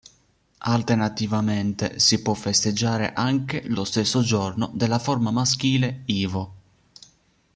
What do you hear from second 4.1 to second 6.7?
giorno della forma maschile Ivo.